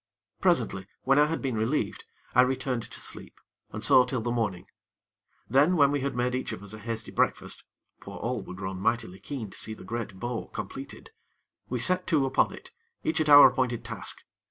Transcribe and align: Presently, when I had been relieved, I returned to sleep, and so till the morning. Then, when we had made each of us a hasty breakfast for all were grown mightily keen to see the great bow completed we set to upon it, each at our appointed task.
Presently, 0.41 0.87
when 1.03 1.19
I 1.19 1.27
had 1.27 1.43
been 1.43 1.55
relieved, 1.55 2.05
I 2.33 2.41
returned 2.41 2.81
to 2.89 2.99
sleep, 2.99 3.39
and 3.71 3.83
so 3.83 4.03
till 4.03 4.21
the 4.21 4.31
morning. 4.31 4.65
Then, 5.47 5.75
when 5.75 5.91
we 5.91 6.01
had 6.01 6.15
made 6.15 6.33
each 6.33 6.51
of 6.51 6.63
us 6.63 6.73
a 6.73 6.79
hasty 6.79 7.11
breakfast 7.11 7.63
for 7.99 8.17
all 8.17 8.41
were 8.41 8.55
grown 8.55 8.81
mightily 8.81 9.19
keen 9.19 9.51
to 9.51 9.59
see 9.59 9.75
the 9.75 9.83
great 9.83 10.19
bow 10.19 10.47
completed 10.47 11.11
we 11.69 11.77
set 11.77 12.07
to 12.07 12.25
upon 12.25 12.51
it, 12.51 12.71
each 13.03 13.21
at 13.21 13.29
our 13.29 13.47
appointed 13.51 13.85
task. 13.85 14.23